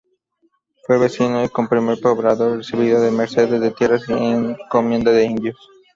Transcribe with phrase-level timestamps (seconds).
[0.87, 5.57] Fue vecino y como primer poblador recibió mercedes de tierras y encomienda de indios.